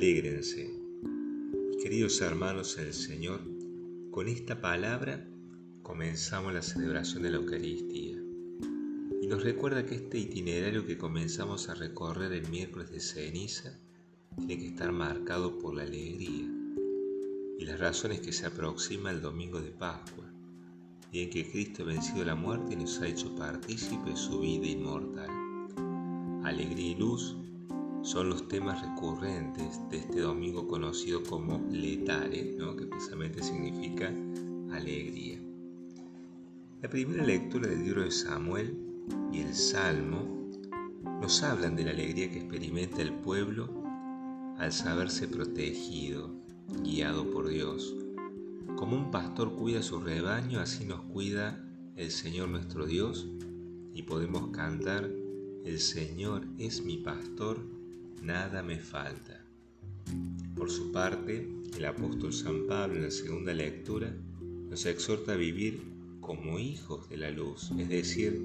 alégrense. 0.00 0.70
Queridos 1.82 2.22
hermanos 2.22 2.78
el 2.78 2.94
Señor, 2.94 3.42
con 4.10 4.28
esta 4.28 4.58
palabra 4.62 5.28
comenzamos 5.82 6.54
la 6.54 6.62
celebración 6.62 7.22
de 7.22 7.30
la 7.30 7.36
Eucaristía 7.36 8.16
y 9.20 9.26
nos 9.26 9.44
recuerda 9.44 9.84
que 9.84 9.96
este 9.96 10.16
itinerario 10.16 10.86
que 10.86 10.96
comenzamos 10.96 11.68
a 11.68 11.74
recorrer 11.74 12.32
el 12.32 12.48
miércoles 12.48 12.90
de 12.90 12.98
ceniza 12.98 13.78
tiene 14.38 14.56
que 14.56 14.68
estar 14.68 14.90
marcado 14.90 15.58
por 15.58 15.74
la 15.74 15.82
alegría 15.82 16.48
y 17.58 17.64
las 17.66 17.78
razones 17.78 18.20
que 18.20 18.32
se 18.32 18.46
aproxima 18.46 19.10
el 19.10 19.20
domingo 19.20 19.60
de 19.60 19.70
Pascua, 19.70 20.24
y 21.12 21.24
en 21.24 21.28
que 21.28 21.50
Cristo 21.50 21.82
ha 21.82 21.86
vencido 21.86 22.24
la 22.24 22.34
muerte 22.34 22.72
y 22.72 22.76
nos 22.76 22.98
ha 23.02 23.06
hecho 23.06 23.36
partícipe 23.36 24.08
de 24.08 24.16
su 24.16 24.40
vida 24.40 24.66
inmortal. 24.66 25.28
Alegría 26.42 26.92
y 26.92 26.94
luz 26.94 27.36
son 28.02 28.30
los 28.30 28.48
temas 28.48 28.80
recurrentes 28.80 29.78
de 29.90 29.98
este 29.98 30.20
domingo 30.20 30.66
conocido 30.66 31.22
como 31.22 31.60
letare, 31.70 32.56
que 32.56 32.86
precisamente 32.86 33.42
significa 33.42 34.08
alegría. 34.72 35.38
La 36.80 36.88
primera 36.88 37.24
lectura 37.24 37.68
del 37.68 37.84
libro 37.84 38.02
de 38.02 38.10
Samuel 38.10 38.74
y 39.32 39.40
el 39.40 39.54
Salmo 39.54 40.48
nos 41.20 41.42
hablan 41.42 41.76
de 41.76 41.84
la 41.84 41.90
alegría 41.90 42.30
que 42.30 42.38
experimenta 42.38 43.02
el 43.02 43.12
pueblo 43.12 43.68
al 44.58 44.72
saberse 44.72 45.28
protegido, 45.28 46.30
guiado 46.82 47.30
por 47.30 47.48
Dios. 47.48 47.94
Como 48.76 48.96
un 48.96 49.10
pastor 49.10 49.56
cuida 49.56 49.82
su 49.82 50.00
rebaño, 50.00 50.60
así 50.60 50.86
nos 50.86 51.02
cuida 51.02 51.62
el 51.96 52.10
Señor 52.10 52.48
nuestro 52.48 52.86
Dios 52.86 53.28
y 53.92 54.02
podemos 54.04 54.48
cantar, 54.52 55.10
el 55.64 55.78
Señor 55.78 56.46
es 56.56 56.82
mi 56.82 56.96
pastor 56.96 57.79
nada 58.22 58.62
me 58.62 58.78
falta. 58.78 59.44
Por 60.54 60.70
su 60.70 60.92
parte, 60.92 61.48
el 61.76 61.84
apóstol 61.84 62.32
San 62.32 62.66
Pablo 62.66 62.96
en 62.96 63.04
la 63.04 63.10
segunda 63.10 63.54
lectura 63.54 64.14
nos 64.68 64.86
exhorta 64.86 65.32
a 65.32 65.36
vivir 65.36 65.82
como 66.20 66.58
hijos 66.58 67.08
de 67.08 67.16
la 67.16 67.30
luz, 67.30 67.70
es 67.78 67.88
decir, 67.88 68.40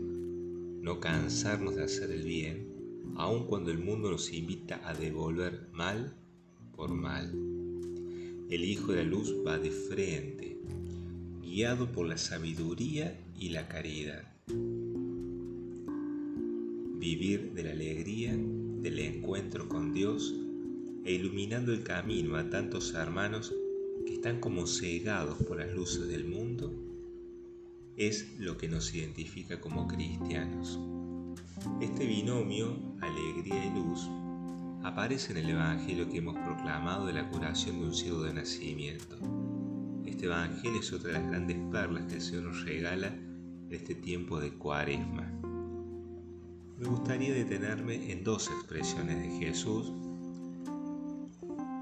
no 0.82 1.00
cansarnos 1.00 1.76
de 1.76 1.84
hacer 1.84 2.12
el 2.12 2.24
bien, 2.24 2.68
aun 3.16 3.46
cuando 3.46 3.72
el 3.72 3.80
mundo 3.80 4.12
nos 4.12 4.32
invita 4.32 4.82
a 4.88 4.94
devolver 4.94 5.68
mal 5.72 6.16
por 6.76 6.94
mal. 6.94 7.32
El 8.50 8.64
Hijo 8.64 8.92
de 8.92 9.04
la 9.04 9.10
Luz 9.10 9.34
va 9.46 9.58
de 9.58 9.72
frente, 9.72 10.58
guiado 11.42 11.92
por 11.92 12.08
la 12.08 12.18
sabiduría 12.18 13.20
y 13.38 13.50
la 13.50 13.68
caridad. 13.68 14.24
Vivir 16.98 17.54
de 17.54 17.64
la 17.64 17.72
alegría 17.72 18.38
del 18.86 19.00
encuentro 19.00 19.68
con 19.68 19.94
Dios 19.94 20.36
e 21.06 21.14
iluminando 21.14 21.74
el 21.74 21.82
camino 21.82 22.36
a 22.36 22.52
tantos 22.52 22.94
hermanos 22.94 23.52
que 24.06 24.14
están 24.14 24.40
como 24.40 24.68
cegados 24.68 25.40
por 25.40 25.58
las 25.58 25.74
luces 25.74 26.08
del 26.08 26.26
mundo, 26.26 26.72
es 27.98 28.38
lo 28.38 28.60
que 28.60 28.68
nos 28.68 28.94
identifica 28.94 29.60
como 29.60 29.88
cristianos. 29.88 30.80
Este 31.82 32.06
binomio, 32.06 32.78
alegría 33.02 33.66
y 33.66 33.74
luz, 33.74 34.08
aparece 34.84 35.32
en 35.32 35.40
el 35.40 35.50
Evangelio 35.50 36.08
que 36.08 36.20
hemos 36.20 36.36
proclamado 36.36 37.08
de 37.08 37.14
la 37.14 37.28
curación 37.32 37.80
de 37.80 37.86
un 37.88 37.96
ciego 37.96 38.22
de 38.22 38.36
nacimiento. 38.36 39.18
Este 40.06 40.28
Evangelio 40.28 40.80
es 40.80 40.94
otra 40.94 41.08
de 41.08 41.20
las 41.20 41.28
grandes 41.28 41.58
perlas 41.72 42.06
que 42.06 42.16
el 42.16 42.22
Señor 42.22 42.44
nos 42.44 42.64
regala 42.64 43.08
en 43.08 43.68
este 43.72 43.96
tiempo 43.96 44.40
de 44.40 44.52
cuaresma. 44.54 45.45
Me 46.78 46.88
gustaría 46.88 47.34
detenerme 47.34 48.12
en 48.12 48.24
dos 48.24 48.50
expresiones 48.50 49.18
de 49.18 49.46
Jesús 49.46 49.92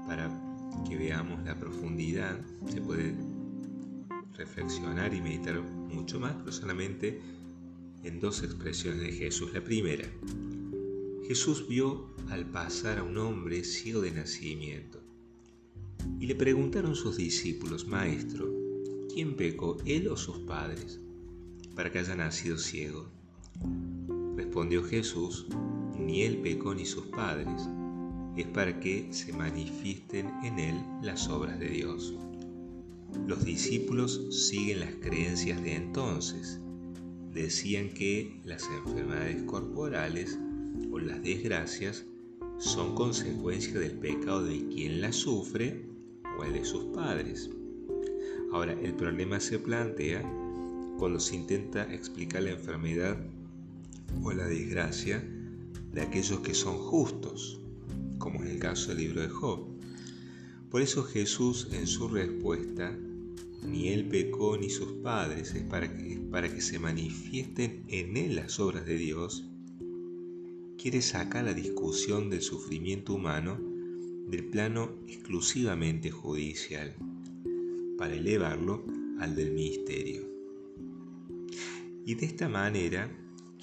para 0.06 0.30
que 0.88 0.96
veamos 0.96 1.44
la 1.44 1.58
profundidad. 1.58 2.40
Se 2.68 2.80
puede 2.80 3.14
reflexionar 4.36 5.12
y 5.12 5.20
meditar 5.20 5.60
mucho 5.60 6.20
más, 6.20 6.34
pero 6.36 6.52
solamente 6.52 7.20
en 8.04 8.20
dos 8.20 8.42
expresiones 8.42 9.00
de 9.00 9.12
Jesús. 9.12 9.52
La 9.52 9.64
primera, 9.64 10.04
Jesús 11.26 11.66
vio 11.68 12.14
al 12.28 12.46
pasar 12.46 12.98
a 12.98 13.02
un 13.02 13.18
hombre 13.18 13.64
ciego 13.64 14.00
de 14.00 14.12
nacimiento 14.12 15.00
y 16.20 16.26
le 16.26 16.34
preguntaron 16.34 16.94
sus 16.94 17.16
discípulos, 17.16 17.86
Maestro, 17.86 18.48
¿quién 19.12 19.36
pecó, 19.36 19.76
él 19.84 20.08
o 20.08 20.16
sus 20.16 20.38
padres, 20.40 21.00
para 21.74 21.90
que 21.90 21.98
haya 21.98 22.14
nacido 22.14 22.58
ciego? 22.58 23.08
Respondió 24.36 24.82
Jesús, 24.82 25.46
ni 25.98 26.22
él 26.22 26.38
pecó 26.38 26.74
ni 26.74 26.84
sus 26.84 27.06
padres, 27.06 27.68
es 28.36 28.46
para 28.48 28.80
que 28.80 29.12
se 29.12 29.32
manifiesten 29.32 30.28
en 30.42 30.58
él 30.58 30.74
las 31.02 31.28
obras 31.28 31.58
de 31.60 31.68
Dios. 31.68 32.14
Los 33.26 33.44
discípulos 33.44 34.20
siguen 34.30 34.80
las 34.80 34.94
creencias 34.96 35.62
de 35.62 35.76
entonces. 35.76 36.60
Decían 37.32 37.90
que 37.90 38.40
las 38.44 38.68
enfermedades 38.68 39.42
corporales 39.44 40.38
o 40.90 40.98
las 40.98 41.22
desgracias 41.22 42.04
son 42.58 42.94
consecuencia 42.94 43.78
del 43.78 43.92
pecado 43.92 44.44
de 44.44 44.66
quien 44.68 45.00
las 45.00 45.16
sufre 45.16 45.86
o 46.38 46.44
el 46.44 46.52
de 46.52 46.64
sus 46.64 46.84
padres. 46.86 47.50
Ahora, 48.52 48.72
el 48.82 48.94
problema 48.94 49.40
se 49.40 49.58
plantea 49.58 50.22
cuando 50.98 51.18
se 51.18 51.36
intenta 51.36 51.92
explicar 51.92 52.42
la 52.42 52.50
enfermedad 52.50 53.16
o 54.22 54.32
la 54.32 54.46
desgracia 54.46 55.22
de 55.92 56.00
aquellos 56.00 56.40
que 56.40 56.54
son 56.54 56.76
justos, 56.76 57.60
como 58.18 58.42
es 58.42 58.50
el 58.50 58.58
caso 58.58 58.88
del 58.88 58.98
libro 58.98 59.22
de 59.22 59.28
Job. 59.28 59.66
Por 60.70 60.82
eso 60.82 61.04
Jesús 61.04 61.68
en 61.72 61.86
su 61.86 62.08
respuesta, 62.08 62.96
ni 63.66 63.88
él 63.88 64.06
pecó 64.08 64.56
ni 64.58 64.70
sus 64.70 64.92
padres, 65.02 65.54
es 65.54 65.62
para 65.62 65.92
que, 65.92 66.16
para 66.30 66.52
que 66.52 66.60
se 66.60 66.78
manifiesten 66.78 67.84
en 67.88 68.16
él 68.16 68.36
las 68.36 68.58
obras 68.58 68.84
de 68.84 68.96
Dios, 68.96 69.44
quiere 70.76 71.00
sacar 71.00 71.44
la 71.44 71.54
discusión 71.54 72.28
del 72.28 72.42
sufrimiento 72.42 73.14
humano 73.14 73.58
del 74.28 74.44
plano 74.46 74.90
exclusivamente 75.06 76.10
judicial, 76.10 76.94
para 77.96 78.14
elevarlo 78.14 78.84
al 79.20 79.36
del 79.36 79.52
misterio. 79.52 80.22
Y 82.04 82.14
de 82.16 82.26
esta 82.26 82.48
manera 82.48 83.10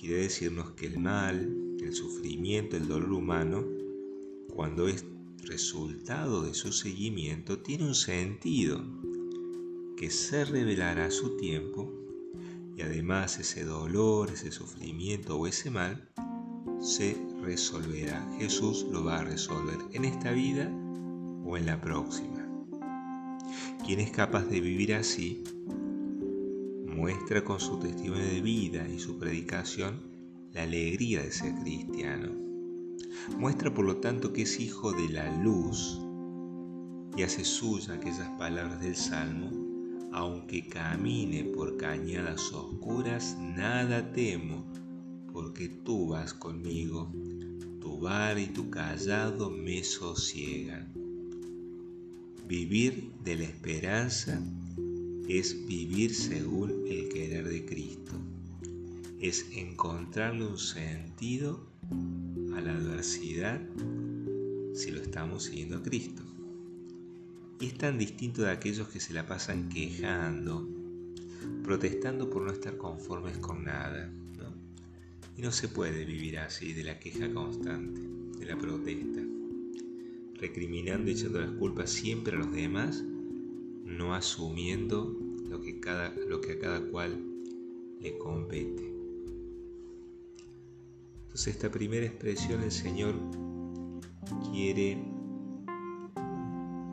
quiere 0.01 0.23
decirnos 0.23 0.71
que 0.71 0.87
el 0.87 0.97
mal, 0.97 1.77
el 1.79 1.93
sufrimiento, 1.93 2.75
el 2.75 2.87
dolor 2.87 3.13
humano, 3.13 3.63
cuando 4.51 4.87
es 4.87 5.05
resultado 5.43 6.41
de 6.41 6.55
su 6.55 6.71
seguimiento, 6.71 7.59
tiene 7.59 7.85
un 7.85 7.93
sentido 7.93 8.83
que 9.95 10.09
se 10.09 10.43
revelará 10.43 11.05
a 11.05 11.11
su 11.11 11.37
tiempo 11.37 11.93
y 12.75 12.81
además 12.81 13.37
ese 13.37 13.63
dolor, 13.63 14.31
ese 14.31 14.51
sufrimiento 14.51 15.37
o 15.37 15.45
ese 15.45 15.69
mal 15.69 16.09
se 16.79 17.15
resolverá. 17.43 18.27
Jesús 18.39 18.87
lo 18.91 19.03
va 19.03 19.19
a 19.19 19.23
resolver 19.23 19.77
en 19.93 20.05
esta 20.05 20.31
vida 20.31 20.67
o 21.45 21.57
en 21.57 21.67
la 21.67 21.79
próxima. 21.79 22.49
Quien 23.85 23.99
es 23.99 24.09
capaz 24.09 24.45
de 24.45 24.61
vivir 24.61 24.95
así 24.95 25.43
muestra 27.01 27.43
con 27.43 27.59
su 27.59 27.79
testimonio 27.79 28.23
de 28.23 28.41
vida 28.41 28.87
y 28.87 28.99
su 28.99 29.17
predicación 29.17 30.03
la 30.53 30.61
alegría 30.61 31.23
de 31.23 31.31
ser 31.31 31.55
cristiano. 31.55 32.31
Muestra 33.39 33.73
por 33.73 33.85
lo 33.85 33.97
tanto 33.97 34.31
que 34.31 34.43
es 34.43 34.59
hijo 34.59 34.91
de 34.91 35.09
la 35.09 35.35
luz 35.37 35.99
y 37.17 37.23
hace 37.23 37.43
suya 37.43 37.95
aquellas 37.95 38.29
palabras 38.37 38.79
del 38.81 38.95
Salmo, 38.95 39.49
aunque 40.13 40.67
camine 40.67 41.45
por 41.45 41.75
cañadas 41.75 42.53
oscuras, 42.53 43.35
nada 43.39 44.11
temo, 44.13 44.63
porque 45.33 45.69
tú 45.69 46.09
vas 46.09 46.35
conmigo, 46.35 47.11
tu 47.79 47.99
bar 47.99 48.37
y 48.37 48.45
tu 48.45 48.69
callado 48.69 49.49
me 49.49 49.83
sosiegan. 49.83 50.93
Vivir 52.47 53.11
de 53.23 53.37
la 53.37 53.45
esperanza 53.45 54.39
es 55.27 55.65
vivir 55.65 56.13
según 56.13 56.85
el 56.87 57.09
querer 57.09 57.47
de 57.47 57.65
Cristo, 57.65 58.11
es 59.19 59.45
encontrarle 59.53 60.45
un 60.45 60.57
sentido 60.57 61.65
a 62.55 62.61
la 62.61 62.75
adversidad 62.75 63.61
si 64.73 64.91
lo 64.91 65.01
estamos 65.01 65.43
siguiendo 65.43 65.77
a 65.77 65.83
Cristo. 65.83 66.23
Y 67.59 67.67
es 67.67 67.77
tan 67.77 67.97
distinto 67.97 68.41
de 68.41 68.51
aquellos 68.51 68.87
que 68.87 68.99
se 68.99 69.13
la 69.13 69.27
pasan 69.27 69.69
quejando, 69.69 70.67
protestando 71.63 72.29
por 72.29 72.43
no 72.43 72.51
estar 72.51 72.77
conformes 72.77 73.37
con 73.37 73.63
nada. 73.63 74.11
Y 75.37 75.41
no 75.41 75.51
se 75.51 75.67
puede 75.67 76.03
vivir 76.03 76.39
así 76.39 76.73
de 76.73 76.83
la 76.83 76.99
queja 76.99 77.31
constante, 77.31 78.01
de 78.37 78.45
la 78.45 78.57
protesta, 78.57 79.21
recriminando 80.35 81.09
y 81.09 81.13
echando 81.13 81.39
las 81.39 81.51
culpas 81.51 81.89
siempre 81.89 82.35
a 82.35 82.39
los 82.39 82.51
demás 82.51 83.03
no 84.01 84.15
asumiendo 84.15 85.15
lo 85.47 85.61
que, 85.61 85.79
cada, 85.79 86.09
lo 86.27 86.41
que 86.41 86.53
a 86.53 86.59
cada 86.59 86.81
cual 86.81 87.23
le 87.99 88.17
compete. 88.17 88.91
Entonces 91.21 91.55
esta 91.55 91.69
primera 91.69 92.07
expresión 92.07 92.63
el 92.63 92.71
Señor 92.71 93.13
quiere 94.51 94.97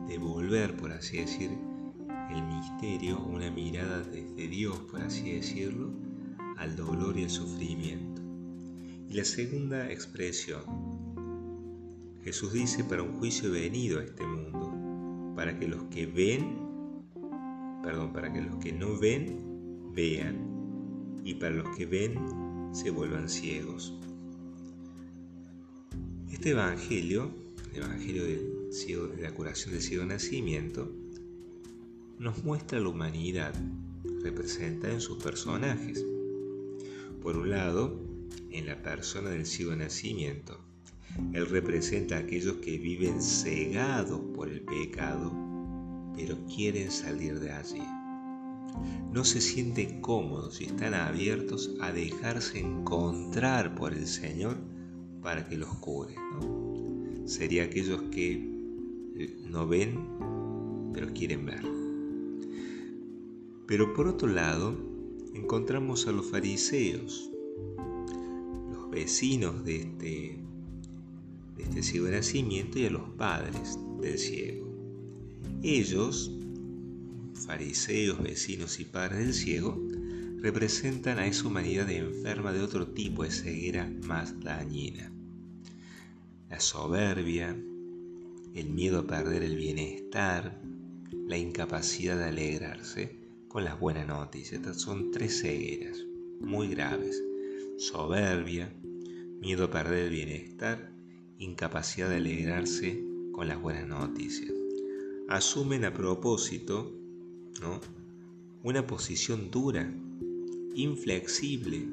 devolver, 0.07 0.77
por 0.77 0.91
así 0.91 1.17
decir, 1.17 1.49
el 2.29 2.43
misterio, 2.43 3.19
una 3.19 3.49
mirada 3.49 4.03
desde 4.03 4.47
Dios, 4.47 4.77
por 4.91 5.01
así 5.01 5.31
decirlo, 5.31 5.91
al 6.57 6.75
dolor 6.75 7.17
y 7.17 7.23
el 7.23 7.29
sufrimiento. 7.31 8.21
Y 9.09 9.13
la 9.13 9.25
segunda 9.25 9.91
expresión, 9.91 10.61
Jesús 12.23 12.53
dice 12.53 12.83
para 12.83 13.01
un 13.01 13.17
juicio 13.17 13.51
venido 13.51 13.99
a 13.99 14.03
este 14.03 14.27
mundo, 14.27 15.33
para 15.35 15.57
que 15.57 15.67
los 15.67 15.85
que 15.85 16.05
ven, 16.05 16.68
perdón, 17.83 18.13
para 18.13 18.31
que 18.31 18.41
los 18.41 18.55
que 18.57 18.71
no 18.71 18.97
ven, 18.97 19.91
vean, 19.93 21.21
y 21.23 21.35
para 21.35 21.55
los 21.55 21.75
que 21.75 21.85
ven, 21.85 22.15
se 22.71 22.89
vuelvan 22.89 23.29
ciegos. 23.29 23.93
Este 26.31 26.51
evangelio, 26.51 27.31
el 27.73 27.83
evangelio 27.83 28.23
de 28.23 29.21
la 29.21 29.31
curación 29.33 29.73
del 29.73 29.81
ciego 29.81 30.05
nacimiento, 30.05 30.91
nos 32.19 32.43
muestra 32.43 32.79
la 32.79 32.89
humanidad 32.89 33.53
representada 34.21 34.93
en 34.93 35.01
sus 35.01 35.21
personajes. 35.23 36.05
Por 37.21 37.37
un 37.37 37.49
lado, 37.49 37.99
en 38.51 38.65
la 38.65 38.81
persona 38.81 39.29
del 39.29 39.45
ciego 39.45 39.75
nacimiento, 39.75 40.59
él 41.33 41.47
representa 41.47 42.17
a 42.17 42.19
aquellos 42.19 42.57
que 42.57 42.77
viven 42.77 43.21
cegados 43.21 44.21
por 44.35 44.49
el 44.49 44.61
pecado, 44.61 45.31
pero 46.19 46.37
quieren 46.53 46.91
salir 46.91 47.39
de 47.39 47.49
allí. 47.49 47.81
No 49.13 49.23
se 49.23 49.39
sienten 49.39 50.01
cómodos 50.01 50.59
y 50.59 50.65
están 50.65 50.93
abiertos 50.93 51.71
a 51.79 51.93
dejarse 51.93 52.59
encontrar 52.59 53.73
por 53.75 53.93
el 53.93 54.05
Señor 54.05 54.57
para 55.21 55.47
que 55.47 55.57
los 55.57 55.73
cure. 55.75 56.15
Sería 57.25 57.63
aquellos 57.63 58.01
que 58.11 58.33
eh, 59.15 59.37
no 59.45 59.65
ven, 59.65 59.97
pero 60.93 61.13
quieren 61.13 61.45
ver. 61.45 61.63
Pero 63.65 63.93
por 63.93 64.07
otro 64.07 64.27
lado, 64.27 64.75
encontramos 65.33 66.05
a 66.07 66.11
los 66.11 66.29
fariseos, 66.29 67.31
los 68.73 68.89
vecinos 68.89 69.63
de 69.63 69.75
este 69.77 70.39
de 71.55 71.79
este 71.79 71.99
nacimiento 71.99 72.79
y 72.79 72.85
a 72.85 72.89
los 72.89 73.09
padres 73.17 73.77
del 74.01 74.17
ciego. 74.17 74.68
Ellos, 75.61 76.31
fariseos, 77.33 78.23
vecinos 78.23 78.79
y 78.79 78.85
padres 78.85 79.19
del 79.19 79.33
ciego, 79.33 79.77
representan 80.37 81.19
a 81.19 81.27
esa 81.27 81.47
humanidad 81.47 81.89
enferma 81.89 82.53
de 82.53 82.61
otro 82.61 82.87
tipo 82.87 83.23
de 83.23 83.31
ceguera 83.31 83.91
más 84.03 84.39
dañina. 84.39 85.11
La 86.49 86.61
soberbia, 86.61 87.57
el 88.55 88.69
miedo 88.69 88.99
a 88.99 89.07
perder 89.07 89.43
el 89.43 89.57
bienestar, 89.57 90.61
la 91.27 91.37
incapacidad 91.37 92.17
de 92.17 92.25
alegrarse 92.25 93.19
con 93.49 93.65
las 93.65 93.77
buenas 93.79 94.07
noticias. 94.07 94.61
Estas 94.61 94.79
son 94.79 95.11
tres 95.11 95.41
cegueras 95.41 95.97
muy 96.39 96.69
graves. 96.69 97.21
Soberbia, 97.77 98.73
miedo 99.41 99.65
a 99.65 99.71
perder 99.71 100.05
el 100.05 100.09
bienestar 100.11 100.91
incapacidad 101.37 102.09
de 102.09 102.17
alegrarse 102.17 103.03
con 103.31 103.47
las 103.47 103.61
buenas 103.61 103.87
noticias. 103.87 104.58
Asumen 105.29 105.85
a 105.85 105.93
propósito 105.93 106.91
¿no? 107.61 107.79
una 108.63 108.87
posición 108.87 109.51
dura, 109.51 109.87
inflexible. 110.73 111.87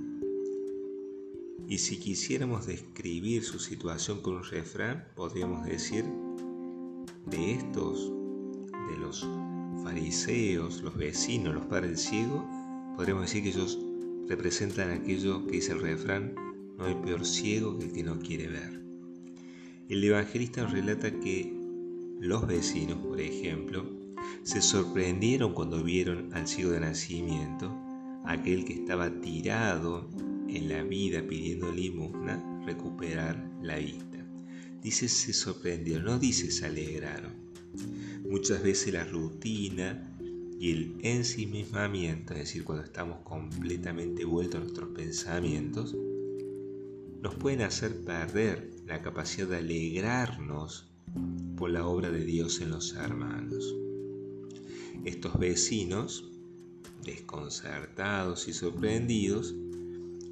Y 1.69 1.77
si 1.77 1.99
quisiéramos 1.99 2.67
describir 2.67 3.45
su 3.45 3.59
situación 3.59 4.23
con 4.23 4.37
un 4.37 4.45
refrán, 4.45 5.05
podríamos 5.15 5.67
decir 5.67 6.07
de 7.27 7.53
estos, 7.53 8.11
de 8.91 8.99
los 9.01 9.29
fariseos, 9.85 10.81
los 10.81 10.97
vecinos, 10.97 11.55
los 11.55 11.67
padres 11.67 11.91
del 11.91 11.99
ciego, 11.99 12.49
podríamos 12.97 13.25
decir 13.27 13.43
que 13.43 13.51
ellos 13.51 13.79
representan 14.29 14.93
aquello 14.93 15.45
que 15.45 15.57
dice 15.57 15.73
el 15.73 15.81
refrán, 15.81 16.35
no 16.79 16.87
hay 16.87 16.95
peor 16.95 17.27
ciego 17.27 17.79
que 17.79 17.85
el 17.85 17.93
que 17.93 18.03
no 18.03 18.19
quiere 18.19 18.49
ver. 18.49 18.81
El 19.91 20.03
evangelista 20.03 20.67
relata 20.67 21.11
que 21.21 21.56
los 22.21 22.47
vecinos, 22.47 22.99
por 22.99 23.21
ejemplo, 23.21 23.85
se 24.43 24.63
sorprendieron 24.63 25.53
cuando 25.53 25.83
vieron 25.83 26.33
al 26.33 26.47
ciego 26.49 26.71
de 26.71 26.81
nacimiento, 26.81 27.71
aquel 28.25 28.65
que 28.65 28.75
estaba 28.75 29.11
tirado 29.21 30.09
en 30.49 30.69
la 30.69 30.83
vida 30.83 31.23
pidiendo 31.27 31.71
limosna, 31.73 32.43
recuperar 32.65 33.51
la 33.63 33.77
vista. 33.77 34.25
Dice 34.83 35.09
se 35.09 35.33
sorprendieron, 35.33 36.05
no 36.05 36.19
dice 36.19 36.51
se 36.51 36.67
alegraron. 36.67 37.33
Muchas 38.29 38.63
veces 38.63 38.95
la 38.95 39.05
rutina 39.05 40.17
y 40.59 40.71
el 40.73 40.97
ensimismamiento, 41.03 42.33
es 42.33 42.41
decir, 42.41 42.65
cuando 42.65 42.85
estamos 42.85 43.19
completamente 43.25 44.25
vueltos 44.25 44.61
a 44.61 44.65
nuestros 44.65 44.89
pensamientos, 44.91 45.95
nos 47.21 47.35
pueden 47.35 47.63
hacer 47.63 48.01
perder 48.05 48.71
la 48.87 49.03
capacidad 49.03 49.49
de 49.49 49.57
alegrarnos 49.57 50.89
por 51.57 51.71
la 51.71 51.87
obra 51.87 52.11
de 52.11 52.25
Dios 52.25 52.61
en 52.61 52.71
los 52.71 52.95
hermanos. 52.95 53.75
Estos 55.05 55.39
vecinos, 55.39 56.31
desconcertados 57.05 58.49
y 58.49 58.53
sorprendidos, 58.53 59.55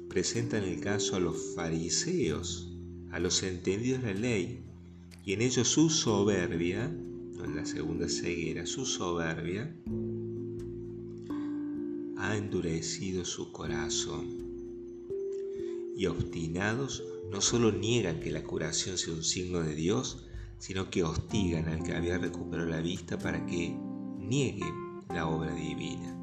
presentan 0.09 0.63
el 0.63 0.79
caso 0.79 1.15
a 1.15 1.19
los 1.19 1.55
fariseos, 1.55 2.71
a 3.11 3.19
los 3.19 3.43
entendidos 3.43 4.03
de 4.03 4.13
la 4.13 4.19
ley, 4.19 4.59
y 5.25 5.33
en 5.33 5.41
ellos 5.41 5.67
su 5.67 5.89
soberbia, 5.89 6.85
en 6.85 7.55
la 7.55 7.65
segunda 7.65 8.07
ceguera, 8.07 8.65
su 8.65 8.85
soberbia, 8.85 9.75
ha 12.17 12.37
endurecido 12.37 13.25
su 13.25 13.51
corazón 13.51 14.45
y 15.95 16.07
obstinados 16.07 17.03
no 17.31 17.41
solo 17.41 17.71
niegan 17.71 18.19
que 18.19 18.31
la 18.31 18.43
curación 18.43 18.97
sea 18.97 19.13
un 19.13 19.23
signo 19.23 19.61
de 19.61 19.75
Dios, 19.75 20.25
sino 20.57 20.89
que 20.89 21.03
hostigan 21.03 21.67
al 21.67 21.83
que 21.83 21.95
había 21.95 22.17
recuperado 22.17 22.69
la 22.69 22.81
vista 22.81 23.17
para 23.17 23.45
que 23.45 23.75
niegue 24.17 24.65
la 25.09 25.27
obra 25.27 25.53
divina. 25.53 26.15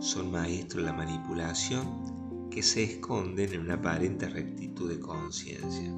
Son 0.00 0.30
maestros 0.30 0.84
de 0.84 0.90
la 0.90 0.96
manipulación 0.96 2.48
que 2.50 2.62
se 2.62 2.84
esconden 2.84 3.52
en 3.52 3.60
una 3.60 3.74
aparente 3.74 4.28
rectitud 4.28 4.90
de 4.90 5.00
conciencia. 5.00 5.92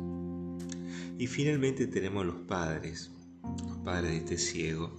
Y 1.19 1.27
finalmente 1.27 1.87
tenemos 1.87 2.27
los 2.27 2.37
padres, 2.37 3.11
los 3.67 3.79
padres 3.79 4.11
de 4.11 4.17
este 4.19 4.39
ciego. 4.39 4.91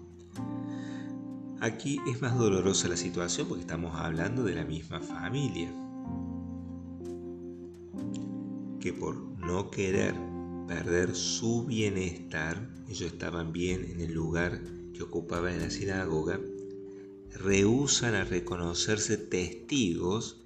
Aquí 1.60 2.00
es 2.08 2.22
más 2.22 2.38
dolorosa 2.38 2.88
la 2.88 2.98
situación 2.98 3.48
porque 3.48 3.62
estamos 3.62 3.96
hablando 3.96 4.44
de 4.44 4.56
la 4.56 4.64
misma 4.64 5.00
familia 5.00 5.72
que 8.80 8.94
por 8.94 9.18
no 9.18 9.72
querer 9.72 10.14
perder 10.68 11.16
su 11.16 11.66
bienestar, 11.66 12.70
ellos 12.90 13.14
estaban 13.14 13.52
bien 13.52 13.86
en 13.86 14.02
el 14.02 14.14
lugar 14.14 14.62
que 14.94 15.04
ocupaban 15.04 15.54
en 15.54 15.62
la 15.62 15.70
sinagoga, 15.70 16.40
rehusan 17.34 18.16
a 18.16 18.26
reconocerse 18.26 19.18
testigos 19.18 20.44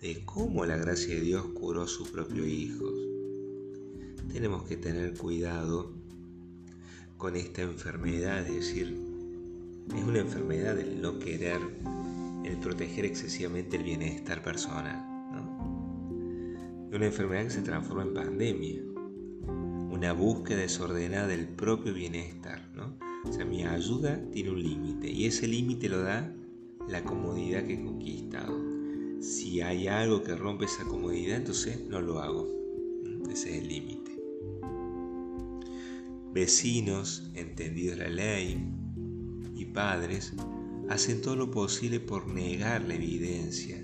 de 0.00 0.24
cómo 0.24 0.64
la 0.66 0.76
gracia 0.76 1.14
de 1.14 1.20
Dios 1.20 1.46
curó 1.54 1.82
a 1.82 1.88
sus 1.88 2.08
propios 2.08 2.46
hijos. 2.46 2.92
Tenemos 4.32 4.64
que 4.64 4.76
tener 4.76 5.14
cuidado 5.14 5.92
con 7.16 7.36
esta 7.36 7.62
enfermedad, 7.62 8.46
es 8.46 8.54
decir, 8.54 8.96
es 9.94 10.04
una 10.04 10.20
enfermedad 10.20 10.78
el 10.78 11.00
no 11.00 11.18
querer, 11.18 11.60
el 12.44 12.56
proteger 12.58 13.04
excesivamente 13.04 13.76
el 13.76 13.82
bienestar 13.82 14.42
personal 14.42 15.14
una 16.96 17.06
enfermedad 17.06 17.44
que 17.44 17.50
se 17.50 17.62
transforma 17.62 18.02
en 18.02 18.14
pandemia, 18.14 18.80
una 19.94 20.12
búsqueda 20.12 20.58
desordenada 20.58 21.28
del 21.28 21.46
propio 21.46 21.94
bienestar. 21.94 22.68
¿no? 22.74 22.98
O 23.24 23.32
sea, 23.32 23.44
mi 23.44 23.64
ayuda 23.64 24.20
tiene 24.32 24.50
un 24.50 24.60
límite 24.60 25.08
y 25.08 25.26
ese 25.26 25.46
límite 25.46 25.88
lo 25.88 26.02
da 26.02 26.34
la 26.88 27.04
comodidad 27.04 27.64
que 27.64 27.74
he 27.74 27.84
conquistado. 27.84 28.60
Si 29.20 29.60
hay 29.60 29.86
algo 29.86 30.24
que 30.24 30.34
rompe 30.34 30.64
esa 30.64 30.84
comodidad, 30.84 31.36
entonces 31.36 31.80
no 31.88 32.00
lo 32.00 32.18
hago. 32.18 32.48
Ese 33.30 33.56
es 33.56 33.62
el 33.62 33.68
límite. 33.68 34.18
Vecinos, 36.32 37.30
entendidos 37.34 37.98
la 37.98 38.08
ley, 38.08 38.66
y 39.54 39.64
padres 39.66 40.32
hacen 40.90 41.22
todo 41.22 41.36
lo 41.36 41.52
posible 41.52 42.00
por 42.00 42.26
negar 42.26 42.82
la 42.82 42.94
evidencia, 42.94 43.80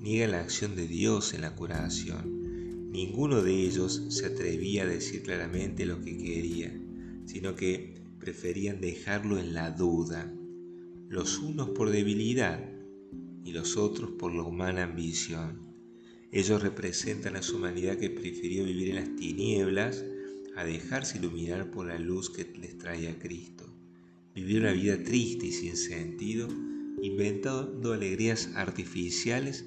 niegan 0.00 0.30
la 0.30 0.40
acción 0.40 0.76
de 0.76 0.86
Dios 0.86 1.34
en 1.34 1.40
la 1.40 1.56
curación 1.56 2.37
Ninguno 2.90 3.42
de 3.42 3.52
ellos 3.52 4.02
se 4.08 4.24
atrevía 4.24 4.84
a 4.84 4.86
decir 4.86 5.22
claramente 5.22 5.84
lo 5.84 6.00
que 6.00 6.16
quería, 6.16 6.74
sino 7.26 7.54
que 7.54 8.00
preferían 8.18 8.80
dejarlo 8.80 9.38
en 9.38 9.52
la 9.52 9.70
duda, 9.70 10.34
los 11.10 11.38
unos 11.38 11.68
por 11.70 11.90
debilidad 11.90 12.66
y 13.44 13.52
los 13.52 13.76
otros 13.76 14.12
por 14.12 14.34
la 14.34 14.42
humana 14.42 14.84
ambición. 14.84 15.68
Ellos 16.32 16.62
representan 16.62 17.36
a 17.36 17.42
su 17.42 17.56
humanidad 17.56 17.98
que 17.98 18.08
prefirió 18.08 18.64
vivir 18.64 18.88
en 18.88 18.96
las 18.96 19.16
tinieblas 19.16 20.02
a 20.56 20.64
dejarse 20.64 21.18
iluminar 21.18 21.70
por 21.70 21.88
la 21.88 21.98
luz 21.98 22.30
que 22.30 22.44
les 22.58 22.78
trae 22.78 23.08
a 23.08 23.18
Cristo. 23.18 23.66
Vivió 24.34 24.60
una 24.60 24.72
vida 24.72 25.02
triste 25.04 25.46
y 25.46 25.52
sin 25.52 25.76
sentido, 25.76 26.48
inventando 27.02 27.92
alegrías 27.92 28.50
artificiales 28.54 29.66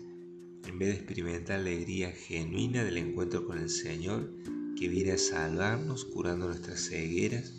en 0.66 0.80
vez 0.80 0.90
de 0.90 0.96
experimentar 0.96 1.60
la 1.60 1.72
alegría 1.72 2.12
genuina 2.12 2.84
del 2.84 2.98
encuentro 2.98 3.46
con 3.46 3.58
el 3.58 3.70
Señor 3.70 4.30
que 4.78 4.88
viene 4.88 5.12
a 5.12 5.18
salvarnos 5.18 6.06
curando 6.06 6.48
nuestras 6.48 6.88
cegueras 6.90 7.54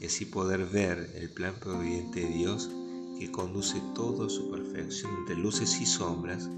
y 0.00 0.06
así 0.06 0.24
poder 0.24 0.66
ver 0.66 1.10
el 1.16 1.30
plan 1.30 1.54
providente 1.60 2.20
de 2.20 2.28
Dios 2.28 2.70
que 3.18 3.30
conduce 3.30 3.82
todo 3.94 4.26
a 4.26 4.30
su 4.30 4.50
perfección 4.50 5.12
entre 5.18 5.36
luces 5.36 5.80
y 5.80 5.86
sombras, 5.86 6.48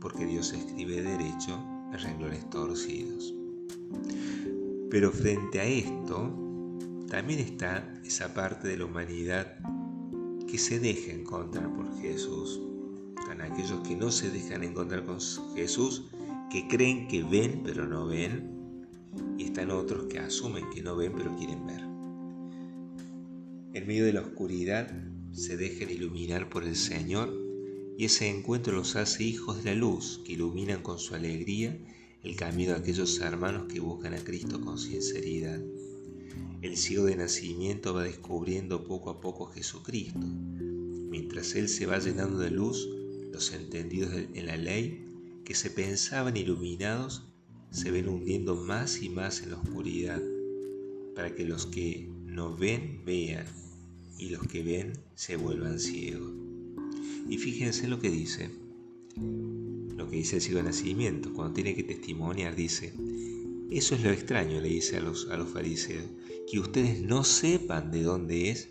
porque 0.00 0.26
Dios 0.26 0.52
escribe 0.52 1.02
derecho 1.02 1.62
en 1.92 1.98
renglones 1.98 2.50
torcidos. 2.50 3.32
Pero 4.90 5.12
frente 5.12 5.60
a 5.60 5.64
esto, 5.64 6.32
también 7.08 7.40
está 7.40 7.94
esa 8.04 8.34
parte 8.34 8.66
de 8.66 8.78
la 8.78 8.86
humanidad 8.86 9.58
que 10.48 10.58
se 10.58 10.80
deja 10.80 11.12
encontrar 11.12 11.72
por 11.74 11.96
Jesús. 12.00 12.60
Están 13.36 13.52
aquellos 13.52 13.86
que 13.86 13.94
no 13.94 14.10
se 14.10 14.30
dejan 14.30 14.64
encontrar 14.64 15.04
con 15.04 15.18
Jesús, 15.54 16.04
que 16.50 16.66
creen 16.68 17.06
que 17.06 17.22
ven 17.22 17.60
pero 17.62 17.86
no 17.86 18.06
ven, 18.06 18.86
y 19.36 19.44
están 19.44 19.70
otros 19.70 20.06
que 20.06 20.18
asumen 20.18 20.64
que 20.70 20.80
no 20.80 20.96
ven 20.96 21.12
pero 21.14 21.36
quieren 21.36 21.66
ver. 21.66 21.82
En 23.74 23.86
medio 23.86 24.06
de 24.06 24.14
la 24.14 24.22
oscuridad 24.22 24.90
se 25.32 25.58
dejan 25.58 25.90
iluminar 25.90 26.48
por 26.48 26.64
el 26.64 26.76
Señor 26.76 27.30
y 27.98 28.06
ese 28.06 28.30
encuentro 28.30 28.74
los 28.74 28.96
hace 28.96 29.24
hijos 29.24 29.62
de 29.62 29.74
la 29.74 29.80
luz 29.80 30.22
que 30.24 30.32
iluminan 30.32 30.82
con 30.82 30.98
su 30.98 31.14
alegría 31.14 31.76
el 32.22 32.36
camino 32.36 32.72
de 32.72 32.78
aquellos 32.78 33.20
hermanos 33.20 33.70
que 33.70 33.80
buscan 33.80 34.14
a 34.14 34.24
Cristo 34.24 34.62
con 34.62 34.78
sinceridad. 34.78 35.60
El 36.62 36.78
ciego 36.78 37.04
de 37.04 37.16
nacimiento 37.16 37.92
va 37.92 38.04
descubriendo 38.04 38.84
poco 38.84 39.10
a 39.10 39.20
poco 39.20 39.48
a 39.48 39.52
Jesucristo. 39.52 40.20
Mientras 40.20 41.54
Él 41.54 41.68
se 41.68 41.84
va 41.84 41.98
llenando 41.98 42.38
de 42.38 42.50
luz, 42.50 42.88
los 43.36 43.52
entendidos 43.52 44.14
en 44.14 44.46
la 44.46 44.56
ley, 44.56 45.04
que 45.44 45.54
se 45.54 45.68
pensaban 45.68 46.38
iluminados, 46.38 47.22
se 47.70 47.90
ven 47.90 48.08
hundiendo 48.08 48.56
más 48.56 49.02
y 49.02 49.10
más 49.10 49.42
en 49.42 49.50
la 49.50 49.58
oscuridad, 49.58 50.22
para 51.14 51.34
que 51.34 51.44
los 51.44 51.66
que 51.66 52.08
no 52.24 52.56
ven 52.56 53.02
vean 53.04 53.44
y 54.18 54.30
los 54.30 54.46
que 54.46 54.62
ven 54.62 54.94
se 55.16 55.36
vuelvan 55.36 55.78
ciegos. 55.78 56.32
Y 57.28 57.36
fíjense 57.36 57.88
lo 57.88 58.00
que 58.00 58.08
dice, 58.08 58.48
lo 59.18 60.08
que 60.08 60.16
dice 60.16 60.36
el 60.36 60.42
ciego 60.42 60.62
nacimiento, 60.62 61.34
cuando 61.34 61.52
tiene 61.52 61.74
que 61.74 61.82
testimoniar, 61.82 62.56
dice, 62.56 62.94
eso 63.70 63.96
es 63.96 64.02
lo 64.02 64.12
extraño, 64.12 64.62
le 64.62 64.70
dice 64.70 64.96
a 64.96 65.00
los, 65.02 65.28
a 65.28 65.36
los 65.36 65.50
fariseos, 65.50 66.06
que 66.50 66.58
ustedes 66.58 67.02
no 67.02 67.22
sepan 67.22 67.90
de 67.90 68.02
dónde 68.02 68.48
es 68.48 68.70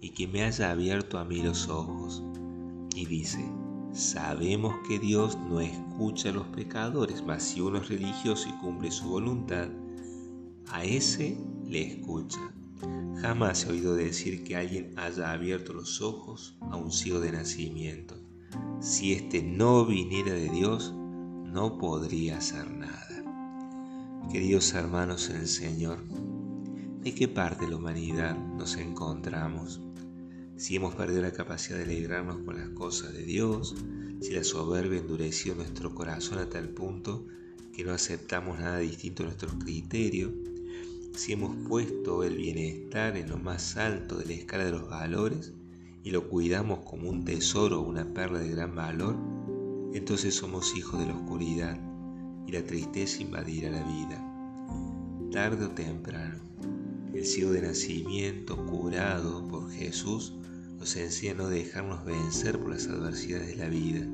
y 0.00 0.10
que 0.10 0.28
me 0.28 0.44
haya 0.44 0.70
abierto 0.70 1.18
a 1.18 1.24
mí 1.24 1.42
los 1.42 1.68
ojos. 1.68 2.22
Y 2.94 3.06
dice, 3.06 3.44
sabemos 3.94 4.74
que 4.88 4.98
Dios 4.98 5.38
no 5.48 5.60
escucha 5.60 6.30
a 6.30 6.32
los 6.32 6.46
pecadores, 6.48 7.24
mas 7.24 7.44
si 7.44 7.60
uno 7.60 7.78
es 7.78 7.88
religioso 7.88 8.48
y 8.48 8.58
cumple 8.60 8.90
su 8.90 9.08
voluntad, 9.08 9.68
a 10.70 10.84
ese 10.84 11.38
le 11.64 11.82
escucha. 11.82 12.40
Jamás 13.22 13.64
he 13.64 13.70
oído 13.70 13.94
decir 13.94 14.42
que 14.44 14.56
alguien 14.56 14.92
haya 14.98 15.30
abierto 15.30 15.72
los 15.72 16.02
ojos 16.02 16.56
a 16.60 16.76
un 16.76 16.90
ciego 16.90 17.20
de 17.20 17.32
nacimiento. 17.32 18.16
Si 18.80 19.12
éste 19.12 19.42
no 19.42 19.86
viniera 19.86 20.32
de 20.32 20.48
Dios, 20.50 20.92
no 20.92 21.78
podría 21.78 22.38
hacer 22.38 22.70
nada. 22.70 23.22
Queridos 24.30 24.74
hermanos 24.74 25.30
en 25.30 25.36
el 25.36 25.48
Señor, 25.48 25.98
¿de 27.00 27.14
qué 27.14 27.28
parte 27.28 27.64
de 27.64 27.70
la 27.70 27.76
humanidad 27.76 28.36
nos 28.36 28.76
encontramos? 28.76 29.83
Si 30.56 30.76
hemos 30.76 30.94
perdido 30.94 31.20
la 31.20 31.32
capacidad 31.32 31.78
de 31.78 31.84
alegrarnos 31.84 32.38
con 32.44 32.56
las 32.56 32.68
cosas 32.70 33.12
de 33.12 33.24
Dios, 33.24 33.74
si 34.20 34.32
la 34.32 34.44
soberbia 34.44 35.00
endureció 35.00 35.56
nuestro 35.56 35.94
corazón 35.94 36.38
a 36.38 36.48
tal 36.48 36.68
punto 36.68 37.26
que 37.72 37.82
no 37.82 37.92
aceptamos 37.92 38.60
nada 38.60 38.78
distinto 38.78 39.24
a 39.24 39.26
nuestros 39.26 39.54
criterios, 39.54 40.30
si 41.12 41.32
hemos 41.32 41.56
puesto 41.68 42.22
el 42.22 42.36
bienestar 42.36 43.16
en 43.16 43.30
lo 43.30 43.38
más 43.38 43.76
alto 43.76 44.16
de 44.16 44.26
la 44.26 44.34
escala 44.34 44.64
de 44.64 44.70
los 44.70 44.88
valores 44.88 45.52
y 46.04 46.12
lo 46.12 46.28
cuidamos 46.28 46.80
como 46.84 47.10
un 47.10 47.24
tesoro 47.24 47.80
o 47.80 47.88
una 47.88 48.14
perla 48.14 48.38
de 48.38 48.50
gran 48.50 48.76
valor, 48.76 49.16
entonces 49.92 50.36
somos 50.36 50.76
hijos 50.76 51.00
de 51.00 51.06
la 51.06 51.16
oscuridad 51.16 51.80
y 52.46 52.52
la 52.52 52.62
tristeza 52.62 53.22
invadirá 53.22 53.70
la 53.70 53.82
vida. 53.82 55.30
Tarde 55.32 55.64
o 55.64 55.70
temprano, 55.70 56.38
el 57.12 57.26
ciego 57.26 57.50
de 57.50 57.62
nacimiento 57.62 58.56
curado 58.66 59.46
por 59.48 59.70
Jesús 59.70 60.34
nos 60.84 60.96
enseña 60.96 61.32
a 61.32 61.36
no 61.36 61.48
dejarnos 61.48 62.04
vencer 62.04 62.58
por 62.58 62.68
las 62.68 62.88
adversidades 62.88 63.48
de 63.48 63.56
la 63.56 63.70
vida, 63.70 64.06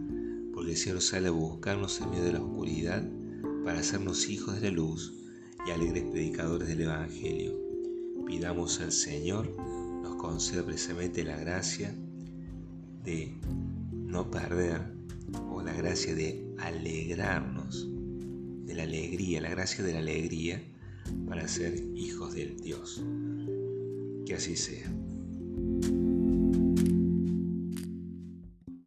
porque 0.54 0.70
el 0.70 0.76
Señor 0.76 1.00
sale 1.00 1.26
a 1.26 1.32
buscarnos 1.32 2.00
en 2.00 2.10
medio 2.10 2.22
de 2.22 2.34
la 2.34 2.44
oscuridad 2.44 3.02
para 3.64 3.80
hacernos 3.80 4.28
hijos 4.28 4.60
de 4.60 4.70
la 4.70 4.76
luz 4.76 5.12
y 5.66 5.72
alegres 5.72 6.04
predicadores 6.04 6.68
del 6.68 6.82
Evangelio. 6.82 7.58
Pidamos 8.24 8.80
al 8.80 8.92
Señor 8.92 9.50
nos 10.00 10.14
conceda 10.14 10.64
precisamente 10.64 11.24
la 11.24 11.36
gracia 11.38 11.92
de 13.02 13.36
no 13.92 14.30
perder 14.30 14.80
o 15.50 15.62
la 15.62 15.72
gracia 15.72 16.14
de 16.14 16.54
alegrarnos, 16.58 17.88
de 18.64 18.74
la 18.76 18.84
alegría, 18.84 19.40
la 19.40 19.50
gracia 19.50 19.82
de 19.82 19.92
la 19.94 19.98
alegría 19.98 20.62
para 21.26 21.48
ser 21.48 21.82
hijos 21.96 22.34
del 22.34 22.60
Dios. 22.60 23.02
Que 24.24 24.36
así 24.36 24.54
sea. 24.54 24.88